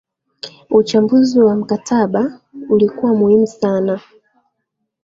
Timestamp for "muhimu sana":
3.15-4.01